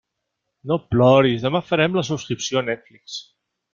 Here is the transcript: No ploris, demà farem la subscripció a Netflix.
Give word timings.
No 0.69 0.77
ploris, 0.93 1.45
demà 1.45 1.61
farem 1.67 1.99
la 1.99 2.05
subscripció 2.09 2.63
a 2.63 2.65
Netflix. 2.71 3.19